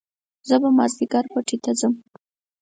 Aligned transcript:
زه 0.47 0.55
به 0.61 0.69
مازيګر 0.77 1.25
پټي 1.33 1.57
ته 1.63 1.71
ځم 1.79 1.93